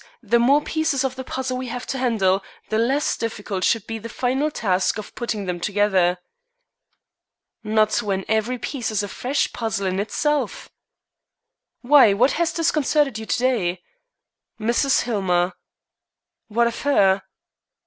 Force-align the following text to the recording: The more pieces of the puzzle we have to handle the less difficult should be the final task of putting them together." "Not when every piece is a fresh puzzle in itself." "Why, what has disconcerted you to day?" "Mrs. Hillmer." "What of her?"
The 0.23 0.39
more 0.39 0.63
pieces 0.63 1.03
of 1.03 1.15
the 1.15 1.23
puzzle 1.23 1.57
we 1.59 1.67
have 1.67 1.85
to 1.85 1.99
handle 1.99 2.41
the 2.69 2.79
less 2.79 3.15
difficult 3.15 3.63
should 3.63 3.85
be 3.85 3.99
the 3.99 4.09
final 4.09 4.49
task 4.49 4.97
of 4.97 5.13
putting 5.13 5.45
them 5.45 5.59
together." 5.59 6.17
"Not 7.63 8.01
when 8.01 8.25
every 8.27 8.57
piece 8.57 8.89
is 8.89 9.03
a 9.03 9.07
fresh 9.07 9.53
puzzle 9.53 9.85
in 9.85 9.99
itself." 9.99 10.69
"Why, 11.81 12.13
what 12.13 12.31
has 12.31 12.51
disconcerted 12.51 13.19
you 13.19 13.27
to 13.27 13.37
day?" 13.37 13.83
"Mrs. 14.59 15.01
Hillmer." 15.01 15.53
"What 16.47 16.65
of 16.65 16.81
her?" 16.81 17.21